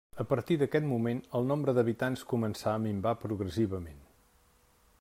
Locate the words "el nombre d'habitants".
1.39-2.25